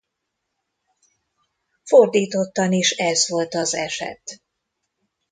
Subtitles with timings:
[1.83, 4.41] Fordítottan is ez volt az eset.